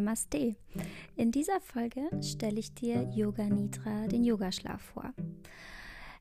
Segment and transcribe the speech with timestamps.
[0.00, 0.56] Namaste.
[1.16, 5.12] In dieser Folge stelle ich dir Yoga Nidra, den Yogaschlaf, vor.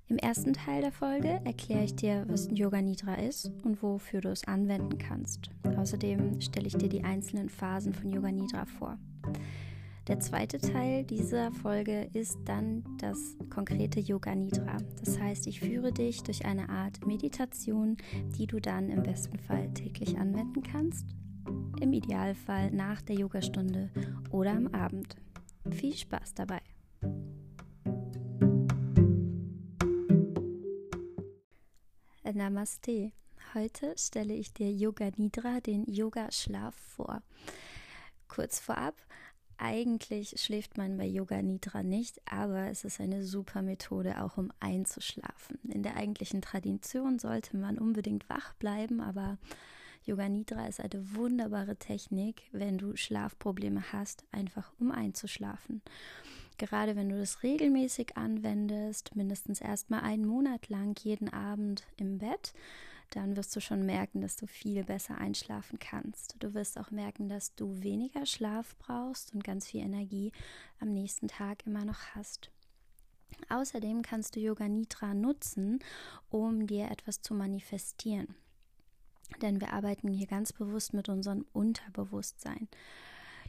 [0.10, 4.30] Im ersten Teil der Folge erkläre ich dir, was Yoga Nidra ist und wofür du
[4.32, 5.50] es anwenden kannst.
[5.78, 8.98] Außerdem stelle ich dir die einzelnen Phasen von Yoga Nidra vor.
[10.10, 14.76] Der zweite Teil dieser Folge ist dann das konkrete Yoga Nidra.
[15.00, 17.96] Das heißt, ich führe dich durch eine Art Meditation,
[18.38, 21.06] die du dann im besten Fall täglich anwenden kannst.
[21.82, 23.90] Im Idealfall nach der Yogastunde
[24.32, 25.16] oder am Abend.
[25.70, 26.62] Viel Spaß dabei!
[32.40, 33.12] Namaste.
[33.54, 37.22] Heute stelle ich dir Yoga Nidra, den Yoga Schlaf vor.
[38.30, 38.96] Kurz vorab,
[39.58, 44.54] eigentlich schläft man bei Yoga Nidra nicht, aber es ist eine super Methode, auch um
[44.62, 45.60] einzuschlafen.
[45.68, 49.38] In der eigentlichen Tradition sollte man unbedingt wach bleiben, aber
[50.06, 55.82] Yoga Nidra ist eine wunderbare Technik, wenn du Schlafprobleme hast, einfach um einzuschlafen.
[56.58, 62.54] Gerade wenn du das regelmäßig anwendest, mindestens erstmal einen Monat lang jeden Abend im Bett,
[63.12, 66.36] dann wirst du schon merken, dass du viel besser einschlafen kannst.
[66.40, 70.32] Du wirst auch merken, dass du weniger Schlaf brauchst und ganz viel Energie
[70.80, 72.52] am nächsten Tag immer noch hast.
[73.50, 75.80] Außerdem kannst du Yoga Nidra nutzen,
[76.30, 78.36] um dir etwas zu manifestieren.
[79.42, 82.68] Denn wir arbeiten hier ganz bewusst mit unserem Unterbewusstsein.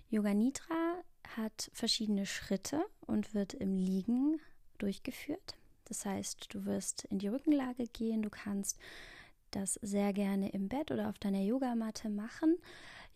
[0.08, 1.02] Yoga Nidra
[1.36, 4.40] hat verschiedene Schritte und wird im Liegen
[4.78, 5.56] durchgeführt.
[5.84, 8.78] Das heißt, du wirst in die Rückenlage gehen, du kannst
[9.50, 12.56] das sehr gerne im Bett oder auf deiner Yogamatte machen.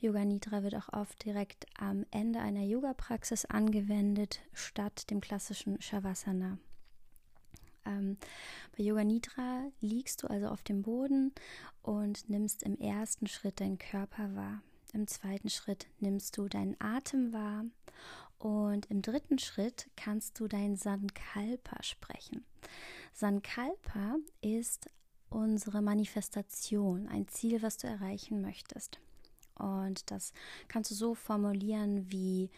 [0.00, 6.58] Yoga Nidra wird auch oft direkt am Ende einer Yoga-Praxis angewendet, statt dem klassischen Shavasana.
[7.86, 8.16] Ähm,
[8.76, 11.32] bei Yoga Nidra liegst du also auf dem Boden
[11.82, 14.62] und nimmst im ersten Schritt deinen Körper wahr.
[14.92, 17.64] Im zweiten Schritt nimmst du deinen Atem wahr
[18.38, 22.44] und im dritten Schritt kannst du dein Sankalpa sprechen.
[23.12, 24.90] Sankalpa ist
[25.30, 29.00] unsere Manifestation, ein Ziel, was du erreichen möchtest.
[29.56, 30.32] Und das
[30.68, 32.50] kannst du so formulieren wie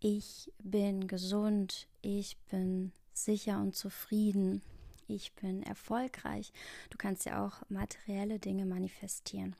[0.00, 4.62] ich bin gesund, ich bin sicher und zufrieden,
[5.08, 6.52] ich bin erfolgreich.
[6.90, 9.56] Du kannst ja auch materielle Dinge manifestieren.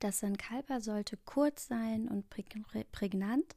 [0.00, 2.24] Das Sankalpa sollte kurz sein und
[2.92, 3.54] prägnant.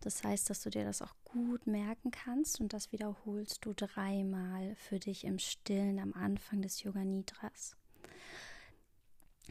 [0.00, 4.74] Das heißt, dass du dir das auch gut merken kannst und das wiederholst du dreimal
[4.74, 7.76] für dich im Stillen am Anfang des Yoga Nidras.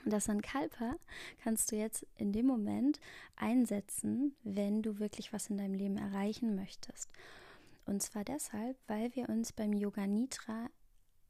[0.05, 0.95] Das Sankalpa
[1.43, 2.99] kannst du jetzt in dem Moment
[3.35, 7.09] einsetzen, wenn du wirklich was in deinem Leben erreichen möchtest.
[7.91, 10.69] Und zwar deshalb, weil wir uns beim Yoga Nidra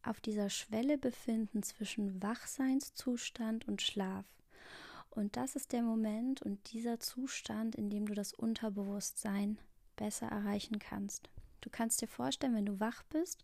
[0.04, 4.28] auf dieser Schwelle befinden zwischen Wachseinszustand und Schlaf.
[5.10, 9.58] Und das ist der Moment und dieser Zustand, in dem du das Unterbewusstsein
[9.96, 11.32] besser erreichen kannst.
[11.62, 13.44] Du kannst dir vorstellen, wenn du wach bist,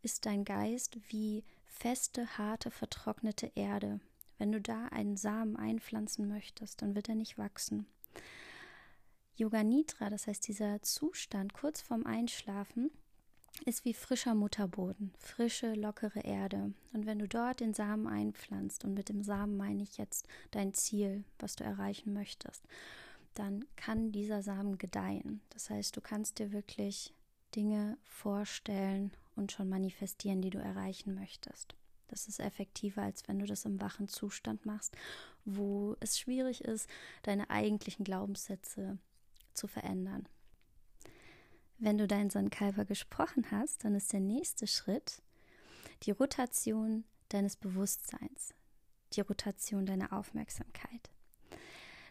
[0.00, 4.00] ist dein Geist wie feste, harte, vertrocknete Erde.
[4.38, 7.84] Wenn du da einen Samen einpflanzen möchtest, dann wird er nicht wachsen.
[9.38, 12.90] Yoga Nidra, das heißt dieser Zustand kurz vorm Einschlafen,
[13.66, 16.72] ist wie frischer Mutterboden, frische, lockere Erde.
[16.92, 20.74] Und wenn du dort den Samen einpflanzt, und mit dem Samen meine ich jetzt dein
[20.74, 22.64] Ziel, was du erreichen möchtest,
[23.34, 25.40] dann kann dieser Samen gedeihen.
[25.50, 27.14] Das heißt, du kannst dir wirklich
[27.54, 31.76] Dinge vorstellen und schon manifestieren, die du erreichen möchtest.
[32.08, 34.96] Das ist effektiver, als wenn du das im wachen Zustand machst,
[35.44, 36.90] wo es schwierig ist,
[37.22, 38.98] deine eigentlichen Glaubenssätze
[39.58, 40.28] zu verändern.
[41.78, 45.22] Wenn du deinen Sankalpa gesprochen hast, dann ist der nächste Schritt
[46.04, 48.54] die Rotation deines Bewusstseins,
[49.12, 51.10] die Rotation deiner Aufmerksamkeit.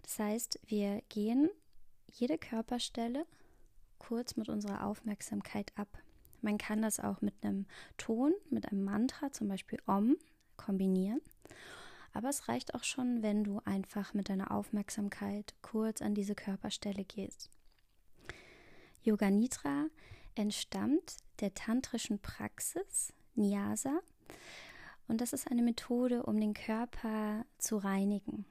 [0.03, 1.49] Das heißt, wir gehen
[2.07, 3.25] jede Körperstelle
[3.97, 5.89] kurz mit unserer Aufmerksamkeit ab.
[6.41, 7.65] Man kann das auch mit einem
[7.97, 10.15] Ton, mit einem Mantra, zum Beispiel Om,
[10.55, 11.21] kombinieren.
[12.17, 17.05] Aber es reicht auch schon, wenn du einfach mit deiner Aufmerksamkeit kurz an diese Körperstelle
[17.05, 17.51] gehst.
[19.03, 19.85] Yoga Nidra
[20.33, 23.99] entstammt der tantrischen Praxis Nyasa
[25.07, 28.45] und das ist eine Methode, um den Körper zu reinigen.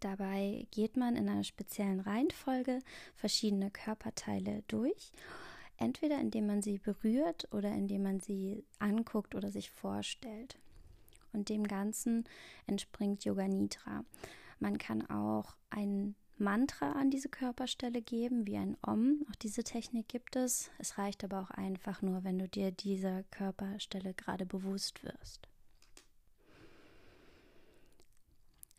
[0.00, 2.80] Dabei geht man in einer speziellen Reihenfolge
[3.14, 5.12] verschiedene Körperteile durch,
[5.76, 10.58] entweder indem man sie berührt oder indem man sie anguckt oder sich vorstellt.
[11.32, 12.24] Und dem Ganzen
[12.66, 14.04] entspringt Yoga Nidra.
[14.58, 19.26] Man kann auch einen Mantra an diese Körperstelle geben, wie ein Om.
[19.30, 20.70] Auch diese Technik gibt es.
[20.78, 25.48] Es reicht aber auch einfach nur, wenn du dir dieser Körperstelle gerade bewusst wirst.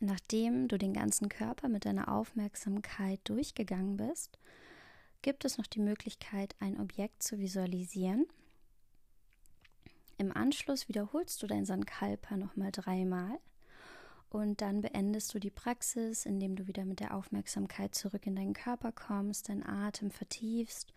[0.00, 4.36] Nachdem du den ganzen Körper mit deiner Aufmerksamkeit durchgegangen bist,
[5.22, 8.26] gibt es noch die Möglichkeit, ein Objekt zu visualisieren.
[10.22, 13.40] Im Anschluss wiederholst du dein Sankalpa nochmal dreimal
[14.30, 18.52] und dann beendest du die Praxis, indem du wieder mit der Aufmerksamkeit zurück in deinen
[18.52, 20.94] Körper kommst, deinen Atem vertiefst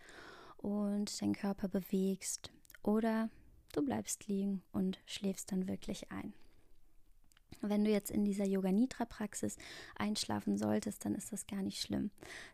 [0.58, 2.52] und deinen Körper bewegst.
[2.84, 3.28] Oder
[3.72, 6.32] du bleibst liegen und schläfst dann wirklich ein.
[7.62, 9.56] Wenn du jetzt in dieser Yoga Nidra Praxis
[9.96, 12.10] einschlafen solltest, dann ist das gar nicht schlimm.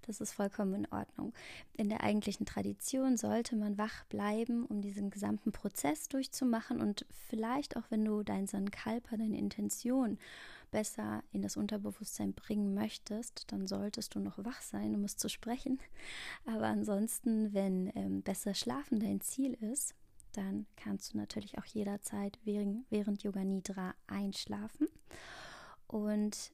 [0.06, 1.32] Das ist vollkommen in Ordnung.
[1.76, 7.76] In der eigentlichen Tradition sollte man wach bleiben, um diesen gesamten Prozess durchzumachen und vielleicht
[7.76, 10.18] auch wenn du dein Sankalpa, deine Intention
[10.70, 15.28] besser in das Unterbewusstsein bringen möchtest, dann solltest du noch wach sein, um es zu
[15.28, 15.78] sprechen.
[16.46, 19.94] Aber ansonsten, wenn ähm, besser schlafen dein Ziel ist,
[20.32, 24.88] dann kannst du natürlich auch jederzeit während, während Yoga Nidra einschlafen.
[25.86, 26.52] Und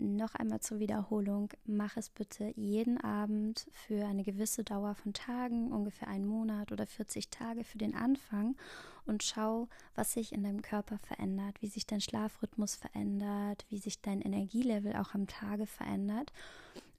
[0.00, 5.72] noch einmal zur Wiederholung, mach es bitte jeden Abend für eine gewisse Dauer von Tagen,
[5.72, 8.56] ungefähr einen Monat oder 40 Tage für den Anfang
[9.04, 14.00] und schau, was sich in deinem Körper verändert, wie sich dein Schlafrhythmus verändert, wie sich
[14.00, 16.32] dein Energielevel auch am Tage verändert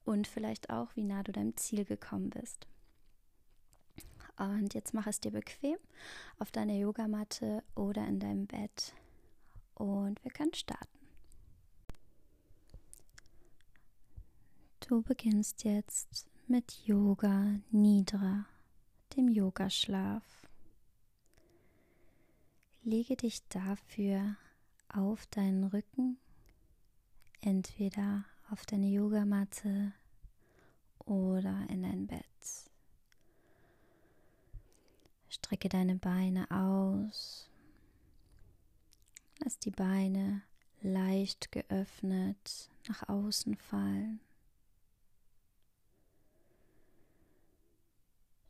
[0.06, 2.68] und vielleicht auch, wie nah du deinem Ziel gekommen bist.
[4.41, 5.77] Und jetzt mach es dir bequem
[6.39, 8.95] auf deiner Yogamatte oder in deinem Bett.
[9.75, 10.88] Und wir können starten.
[14.79, 18.45] Du beginnst jetzt mit Yoga Nidra,
[19.15, 20.23] dem Yogaschlaf.
[22.83, 24.37] Lege dich dafür
[24.89, 26.17] auf deinen Rücken,
[27.41, 29.94] entweder auf deine Yogamatte
[31.05, 32.70] oder in dein Bett.
[35.43, 37.49] Strecke deine Beine aus.
[39.39, 40.43] Lass die Beine
[40.81, 44.19] leicht geöffnet nach außen fallen.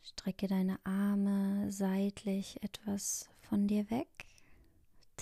[0.04, 4.26] Strecke deine Arme seitlich etwas von dir weg.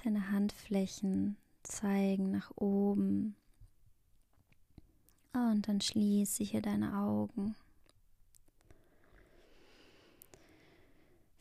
[0.04, 3.36] Deine Handflächen zeigen nach oben.
[5.34, 7.56] Und dann schließe hier deine Augen.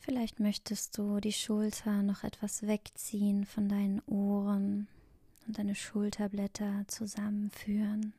[0.09, 4.87] Vielleicht möchtest du die Schulter noch etwas wegziehen von deinen Ohren
[5.45, 8.13] und deine Schulterblätter zusammenführen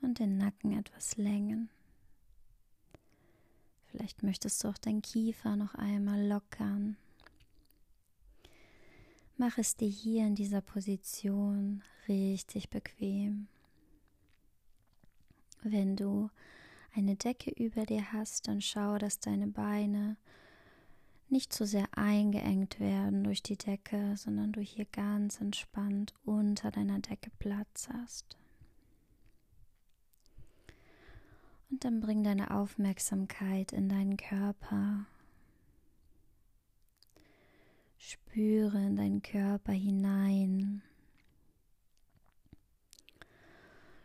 [0.00, 1.68] und den Nacken etwas längen.
[3.88, 6.96] Vielleicht möchtest du auch dein Kiefer noch einmal lockern.
[9.36, 13.48] Mach es dir hier in dieser Position richtig bequem.
[15.62, 16.30] Wenn du
[16.94, 20.16] eine Decke über dir hast, dann schau, dass deine Beine
[21.28, 27.00] nicht zu sehr eingeengt werden durch die Decke, sondern du hier ganz entspannt unter deiner
[27.00, 28.36] Decke Platz hast.
[31.70, 35.06] Und dann bring deine Aufmerksamkeit in deinen Körper.
[37.98, 40.82] Spüre in deinen Körper hinein.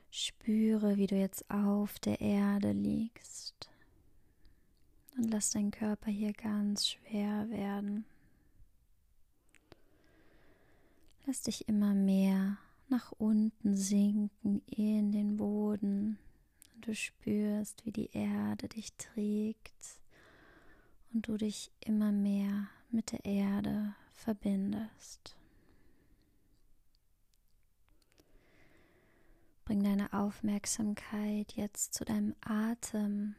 [0.10, 3.69] Spüre, wie du jetzt auf der Erde liegst.
[5.18, 8.06] Und lass deinen Körper hier ganz schwer werden.
[11.26, 16.18] Lass dich immer mehr nach unten sinken in den Boden.
[16.74, 20.00] Und du spürst, wie die Erde dich trägt
[21.14, 25.36] und du dich immer mehr mit der Erde verbindest.
[29.66, 33.36] Bring deine Aufmerksamkeit jetzt zu deinem Atem.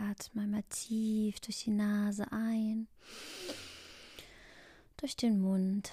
[0.00, 2.86] Atme einmal tief durch die Nase ein,
[4.96, 5.90] durch den Mund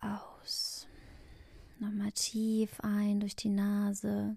[0.00, 0.88] aus.
[1.78, 4.36] Nochmal tief ein durch die Nase.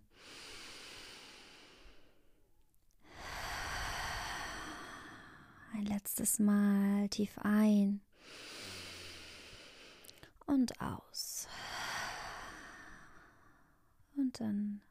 [5.73, 7.99] Ein letztes Mal tief ein
[10.45, 11.47] und aus.
[14.15, 14.81] Und dann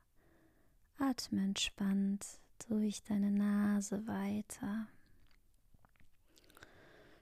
[0.99, 4.89] atme entspannt durch deine Nase weiter.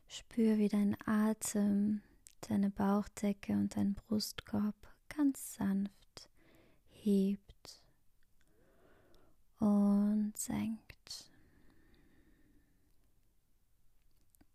[0.09, 2.03] Spür, wie dein Atem
[2.43, 4.75] deine Bauchdecke und dein Brustkorb
[5.09, 6.31] ganz sanft
[6.91, 7.83] hebt
[9.59, 11.31] und senkt.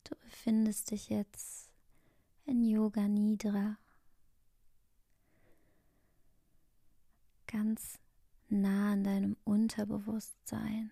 [0.03, 1.69] Du befindest dich jetzt
[2.45, 3.77] in Yoga Nidra.
[7.47, 7.99] Ganz
[8.61, 10.91] nah an deinem Unterbewusstsein.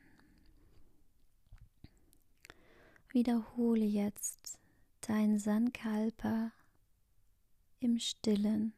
[3.09, 4.57] Wiederhole jetzt
[5.01, 6.51] dein Sankalpa
[7.79, 8.73] im Stillen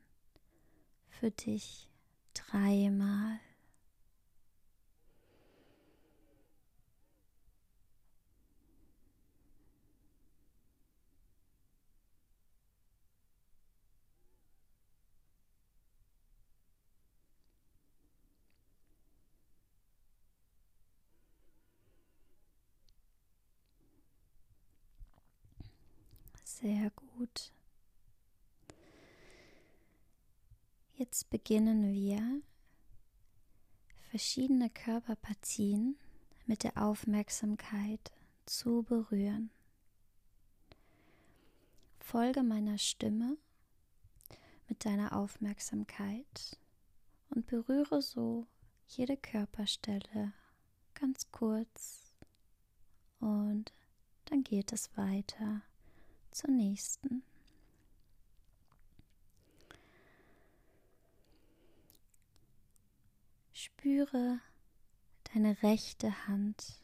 [1.10, 1.90] für dich
[2.34, 3.40] dreimal.
[26.64, 27.52] Sehr gut.
[30.96, 32.42] Jetzt beginnen wir
[34.10, 35.98] verschiedene Körperpartien
[36.46, 38.14] mit der Aufmerksamkeit
[38.46, 39.50] zu berühren.
[42.00, 43.36] Folge meiner Stimme
[44.70, 46.58] mit deiner Aufmerksamkeit
[47.30, 48.48] und berühre so
[48.88, 50.32] jede Körperstelle
[50.94, 52.14] ganz kurz
[53.20, 53.74] und
[54.24, 55.62] dann geht es weiter
[56.34, 57.24] zur nächsten.
[63.54, 64.40] Spüre
[65.34, 66.82] deine rechte Hand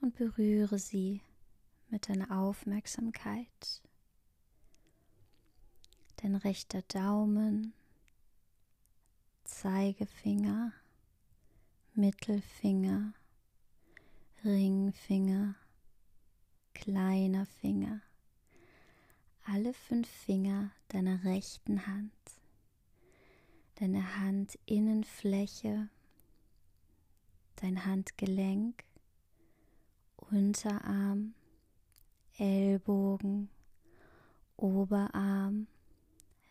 [0.00, 1.22] und berühre sie
[1.88, 3.82] mit deiner Aufmerksamkeit.
[6.16, 7.72] Dein rechter Daumen,
[9.44, 10.72] Zeigefinger,
[11.94, 13.12] Mittelfinger,
[14.44, 15.54] Ringfinger,
[16.74, 18.00] kleiner Finger
[19.44, 22.12] alle fünf Finger deiner rechten Hand,
[23.76, 25.88] deine Handinnenfläche,
[27.56, 28.84] dein Handgelenk,
[30.16, 31.34] Unterarm,
[32.38, 33.50] Ellbogen,
[34.56, 35.66] Oberarm,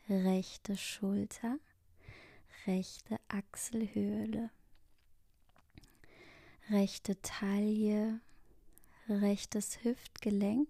[0.10, 1.58] rechte Schulter,
[2.68, 4.50] rechte Achselhöhle,
[6.70, 8.20] rechte Taille,
[9.08, 10.68] rechtes Hüftgelenk,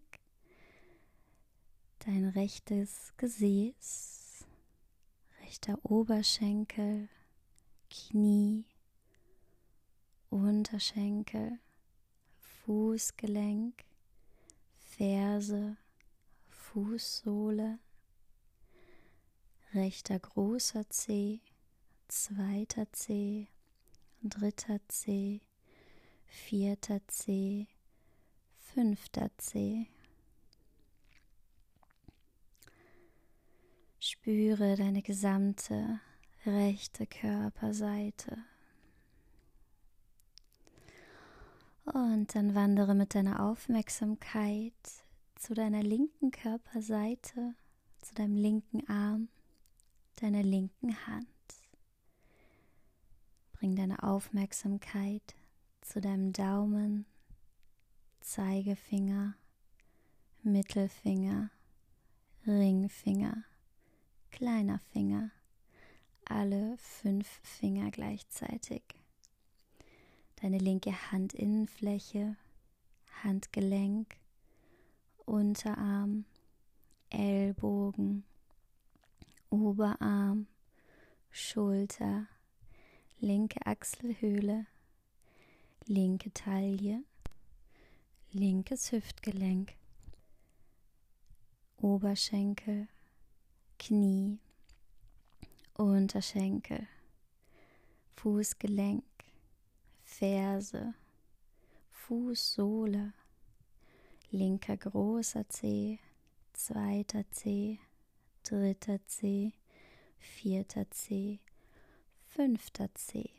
[2.05, 4.45] dein rechtes Gesäß,
[5.41, 7.09] rechter Oberschenkel,
[7.89, 8.65] Knie,
[10.29, 11.59] Unterschenkel,
[12.65, 13.83] Fußgelenk,
[14.79, 15.77] Ferse,
[16.49, 17.77] Fußsohle,
[19.73, 21.39] rechter großer Zeh,
[22.07, 23.47] zweiter Zeh,
[24.23, 25.41] dritter Zeh,
[26.25, 27.67] vierter Zeh,
[28.57, 29.87] fünfter Zeh.
[34.11, 36.01] Spüre deine gesamte
[36.45, 38.37] rechte Körperseite.
[41.85, 44.73] Und dann wandere mit deiner Aufmerksamkeit
[45.35, 47.55] zu deiner linken Körperseite,
[48.01, 49.29] zu deinem linken Arm,
[50.17, 51.27] deiner linken Hand.
[53.53, 55.23] Bring deine Aufmerksamkeit
[55.79, 57.05] zu deinem Daumen,
[58.19, 59.35] Zeigefinger,
[60.43, 61.49] Mittelfinger,
[62.45, 63.45] Ringfinger
[64.31, 65.31] kleiner Finger,
[66.25, 68.81] alle fünf Finger gleichzeitig.
[70.41, 72.35] Deine linke Handinnenfläche,
[73.23, 74.15] Handgelenk,
[75.25, 76.25] Unterarm,
[77.09, 78.23] Ellbogen,
[79.49, 80.47] Oberarm,
[81.29, 82.27] Schulter,
[83.19, 84.65] linke Achselhöhle,
[85.85, 87.03] linke Taille,
[88.31, 89.73] linkes Hüftgelenk,
[91.77, 92.87] Oberschenkel,
[93.83, 94.37] Knie,
[95.73, 96.87] Unterschenkel,
[98.15, 99.03] Fußgelenk,
[100.03, 100.93] Ferse,
[101.89, 103.13] Fußsohle,
[104.29, 105.97] linker großer Zeh,
[106.53, 107.79] zweiter Zeh,
[108.43, 109.53] dritter Zeh,
[110.19, 111.39] vierter Zeh,
[112.27, 113.31] fünfter Zeh.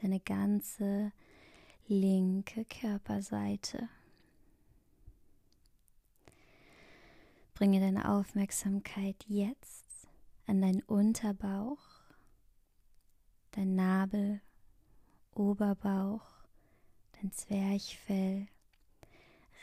[0.00, 1.12] Deine ganze
[1.88, 3.90] linke Körperseite.
[7.54, 10.08] Bringe deine Aufmerksamkeit jetzt
[10.46, 11.78] an deinen Unterbauch,
[13.52, 14.40] dein Nabel,
[15.34, 16.26] Oberbauch,
[17.12, 18.48] dein Zwerchfell,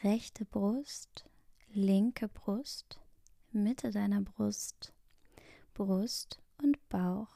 [0.04, 1.26] rechte Brust,
[1.74, 3.00] linke Brust,
[3.52, 4.94] Mitte deiner Brust,
[5.74, 7.30] Brust und Bauch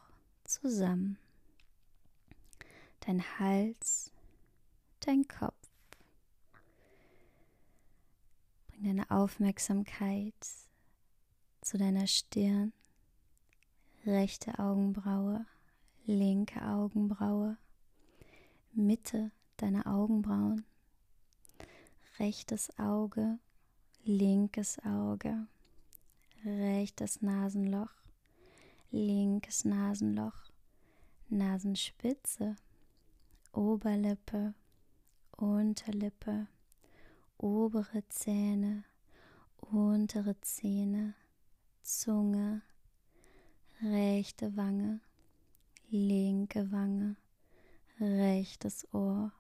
[0.43, 1.17] zusammen.
[3.01, 4.12] Dein Hals,
[5.00, 5.62] dein Kopf.
[8.83, 10.33] Deine Aufmerksamkeit
[11.61, 12.73] zu deiner Stirn,
[14.05, 15.45] rechte Augenbraue,
[16.05, 17.57] linke Augenbraue,
[18.73, 20.65] Mitte deiner Augenbrauen,
[22.19, 23.39] rechtes Auge,
[24.03, 25.47] linkes Auge,
[26.43, 27.93] rechtes Nasenloch,
[28.91, 30.51] linkes Nasenloch,
[31.29, 32.57] Nasenspitze,
[33.53, 34.53] Oberlippe,
[35.37, 36.47] Unterlippe,
[37.37, 38.83] obere Zähne,
[39.59, 41.15] untere Zähne,
[41.81, 42.61] Zunge,
[43.81, 45.01] rechte Wange,
[45.89, 47.15] linke Wange,
[47.99, 49.31] rechtes Ohr,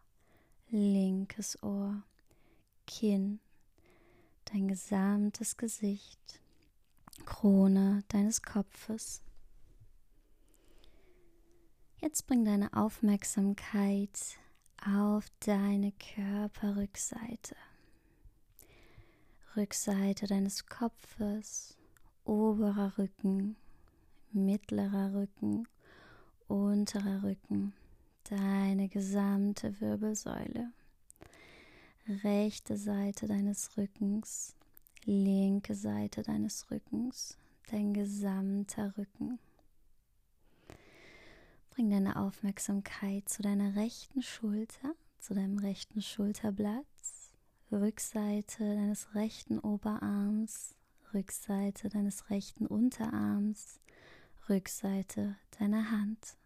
[0.69, 2.03] linkes Ohr,
[2.85, 3.39] Kinn,
[4.45, 6.41] dein gesamtes Gesicht,
[7.25, 9.21] Krone deines Kopfes.
[12.01, 14.37] Jetzt bring deine Aufmerksamkeit
[14.85, 17.55] auf deine Körperrückseite.
[19.55, 21.77] Rückseite deines Kopfes,
[22.25, 23.55] oberer Rücken,
[24.31, 25.67] mittlerer Rücken,
[26.47, 27.73] unterer Rücken,
[28.23, 30.71] deine gesamte Wirbelsäule,
[32.23, 34.55] rechte Seite deines Rückens,
[35.05, 37.37] linke Seite deines Rückens,
[37.69, 39.37] dein gesamter Rücken.
[41.69, 46.85] Bring deine Aufmerksamkeit zu deiner rechten Schulter, zu deinem rechten Schulterblatt,
[47.73, 50.75] Rückseite deines rechten Oberarms,
[51.13, 53.79] Rückseite deines rechten Unterarms,
[54.47, 56.37] Rückseite deiner Hand.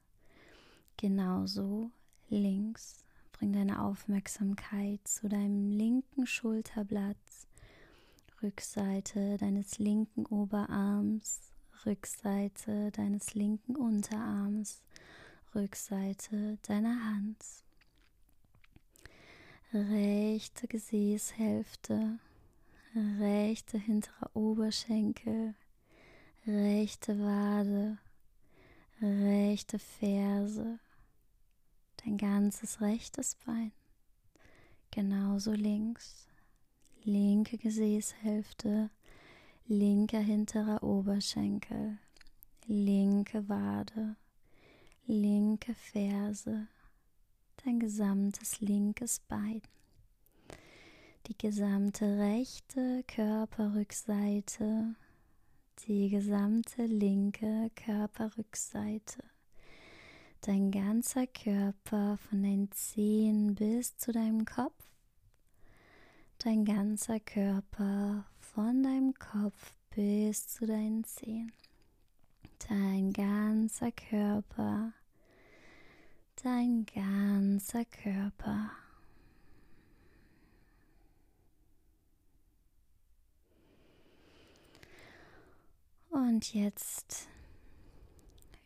[0.95, 1.91] Genauso
[2.29, 3.03] links.
[3.33, 7.17] Bring deine Aufmerksamkeit zu deinem linken Schulterblatt,
[8.41, 11.41] Rückseite deines linken Oberarms,
[11.85, 14.81] Rückseite deines linken Unterarms,
[15.53, 17.37] Rückseite deiner Hand.
[19.73, 22.19] Rechte Gesäßhälfte,
[23.19, 25.55] rechte hintere Oberschenkel,
[26.45, 27.97] rechte Wade,
[29.01, 30.79] rechte Ferse,
[31.97, 33.73] dein ganzes rechtes Bein,
[34.89, 36.29] genauso links,
[37.03, 38.89] linke Gesäßhälfte,
[39.67, 41.97] linker hinterer Oberschenkel,
[42.67, 44.15] linke Wade,
[45.07, 46.67] linke Ferse,
[47.67, 49.61] dein gesamtes linkes Bein,
[51.27, 54.95] die gesamte rechte Körperrückseite,
[55.85, 59.21] die gesamte linke Körperrückseite,
[60.39, 64.85] dein ganzer Körper von den Zehen bis zu deinem Kopf,
[66.39, 71.51] dein ganzer Körper von deinem Kopf bis zu deinen Zehen.
[72.69, 74.93] Dein ganzer Körper,
[76.43, 78.71] dein ganzer Körper.
[86.09, 87.27] Und jetzt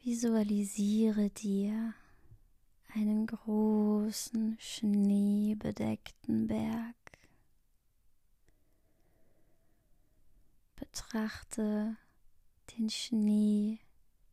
[0.04, 1.94] visualisiere dir
[2.94, 6.96] einen großen schneebedeckten Berg.
[10.76, 11.96] Betrachte
[12.78, 13.80] den Schnee,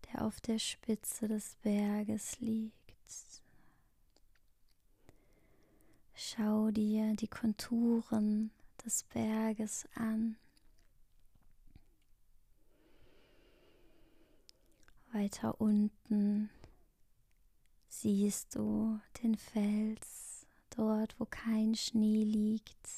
[0.07, 2.78] der auf der Spitze des Berges liegt.
[6.21, 8.51] Schau dir die Konturen
[8.85, 10.37] des Berges an.
[15.13, 16.51] Weiter unten
[17.89, 22.89] siehst du den Fels, dort wo kein Schnee liegt.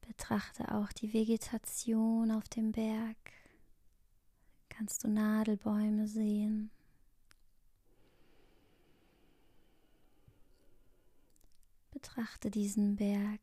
[0.00, 3.18] Betrachte auch die Vegetation auf dem Berg.
[4.70, 6.70] Kannst du Nadelbäume sehen.
[12.04, 13.40] Betrachte diesen Berg,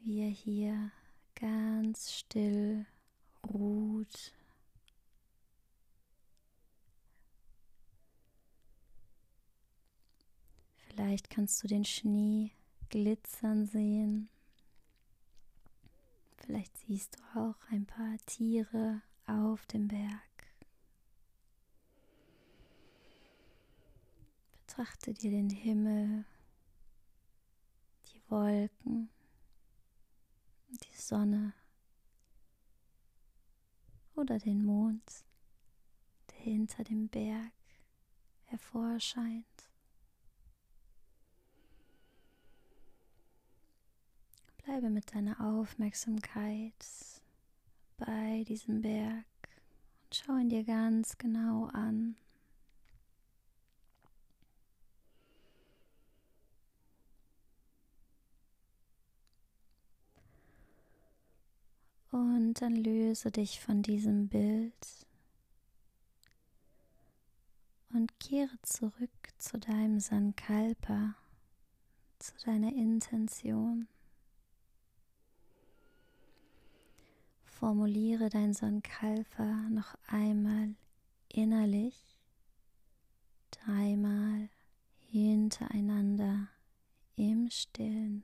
[0.00, 0.90] wie er hier
[1.34, 2.86] ganz still
[3.46, 4.32] ruht.
[10.88, 12.50] Vielleicht kannst du den Schnee
[12.88, 14.30] glitzern sehen.
[16.38, 20.46] Vielleicht siehst du auch ein paar Tiere auf dem Berg.
[24.66, 26.24] Betrachte dir den Himmel,
[28.28, 29.10] Wolken,
[30.68, 31.52] die Sonne
[34.14, 35.24] oder den Mond,
[36.30, 37.52] der hinter dem Berg
[38.44, 39.44] hervorscheint.
[44.64, 46.72] Bleibe mit deiner Aufmerksamkeit
[47.98, 49.26] bei diesem Berg
[50.04, 52.16] und schau ihn dir ganz genau an.
[62.14, 64.86] Und dann löse dich von diesem Bild
[67.92, 71.16] und kehre zurück zu deinem Sankalpa,
[72.20, 73.88] zu deiner Intention.
[77.42, 80.76] Formuliere dein Sankalpa noch einmal
[81.32, 82.20] innerlich,
[83.50, 84.48] dreimal
[85.10, 86.46] hintereinander
[87.16, 88.22] im Stillen.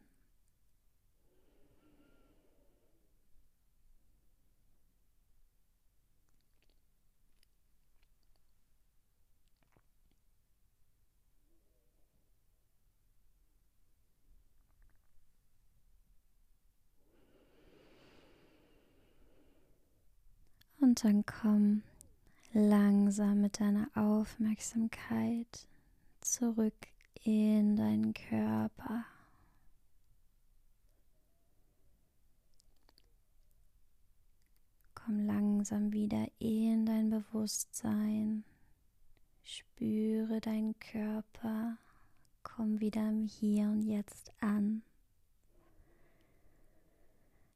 [20.90, 21.82] Und dann komm
[22.52, 25.68] langsam mit deiner Aufmerksamkeit
[26.20, 26.74] zurück
[27.22, 29.04] in deinen Körper.
[34.96, 38.42] Komm langsam wieder in dein Bewusstsein.
[39.44, 41.78] Spüre deinen Körper.
[42.42, 44.82] Komm wieder im Hier und Jetzt an.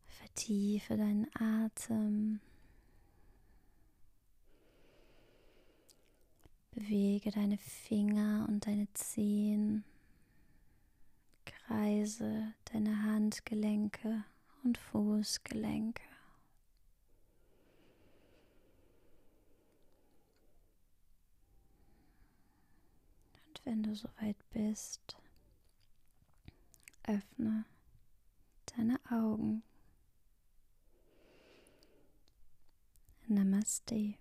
[0.06, 2.38] Vertiefe deinen Atem.
[6.86, 9.84] Bewege deine Finger und deine Zehen.
[11.46, 14.24] Kreise deine Handgelenke
[14.62, 16.02] und Fußgelenke.
[23.46, 25.16] Und wenn du soweit bist,
[27.04, 27.64] öffne
[28.76, 29.62] deine Augen.
[33.26, 34.16] Namaste.